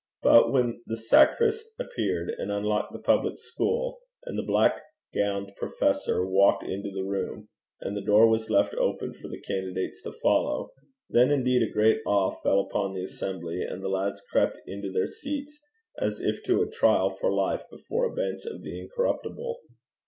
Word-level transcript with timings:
But 0.23 0.51
when 0.51 0.81
the 0.87 0.97
sacrist 0.97 1.73
appeared 1.79 2.31
and 2.39 2.51
unlocked 2.51 2.91
the 2.91 2.97
public 2.97 3.37
school, 3.37 3.99
and 4.25 4.35
the 4.35 4.41
black 4.41 4.81
gowned 5.13 5.51
professors 5.57 6.25
walked 6.27 6.63
into 6.63 6.89
the 6.89 7.03
room, 7.03 7.49
and 7.81 7.95
the 7.95 8.01
door 8.01 8.27
was 8.27 8.49
left 8.49 8.73
open 8.73 9.13
for 9.13 9.27
the 9.27 9.39
candidates 9.39 10.01
to 10.01 10.11
follow, 10.11 10.71
then 11.07 11.29
indeed 11.29 11.61
a 11.61 11.71
great 11.71 12.01
awe 12.07 12.31
fell 12.31 12.61
upon 12.61 12.95
the 12.95 13.03
assembly, 13.03 13.61
and 13.61 13.83
the 13.83 13.89
lads 13.89 14.19
crept 14.31 14.57
into 14.65 14.91
their 14.91 15.05
seats 15.05 15.59
as 15.99 16.19
if 16.19 16.41
to 16.45 16.63
a 16.63 16.71
trial 16.71 17.11
for 17.11 17.31
life 17.31 17.61
before 17.69 18.05
a 18.05 18.11
bench 18.15 18.41
of 18.47 18.63
the 18.63 18.79
incorruptible. 18.81 19.61